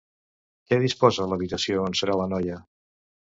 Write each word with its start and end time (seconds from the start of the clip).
Què 0.69 0.77
disposa 0.83 1.27
l'habitació 1.33 1.85
on 1.89 1.97
serà 2.01 2.15
la 2.23 2.27
noia? 2.35 2.57